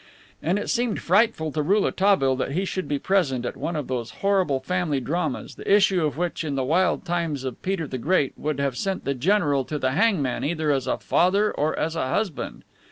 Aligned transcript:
And 0.41 0.57
it 0.57 0.71
seemed 0.71 0.99
frightful 0.99 1.51
to 1.51 1.61
Rouletabille 1.61 2.35
that 2.37 2.53
he 2.53 2.65
should 2.65 2.87
be 2.87 2.97
present 2.97 3.45
at 3.45 3.55
one 3.55 3.75
of 3.75 3.87
those 3.87 4.09
horrible 4.25 4.59
family 4.59 4.99
dramas 4.99 5.53
the 5.53 5.71
issue 5.71 6.03
of 6.03 6.17
which 6.17 6.43
in 6.43 6.55
the 6.55 6.63
wild 6.63 7.05
times 7.05 7.43
of 7.43 7.61
Peter 7.61 7.85
the 7.85 7.99
Great 7.99 8.33
would 8.35 8.59
have 8.59 8.75
sent 8.75 9.05
the 9.05 9.13
general 9.13 9.63
to 9.65 9.77
the 9.77 9.91
hangman 9.91 10.43
either 10.43 10.71
as 10.71 10.87
a 10.87 10.97
father 10.97 11.51
or 11.51 11.77
as 11.77 11.95
a 11.95 12.07
husband. 12.09 12.63